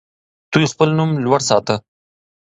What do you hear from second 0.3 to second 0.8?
دوی